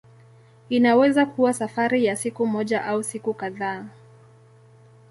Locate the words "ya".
2.05-2.15